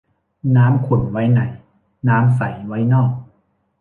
[0.55, 1.39] น้ำขุ่นไว้ใน
[2.07, 3.11] น้ำใสไว้นอก